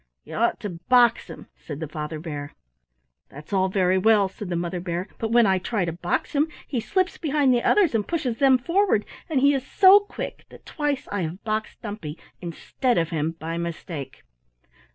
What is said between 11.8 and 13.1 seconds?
Dumpy instead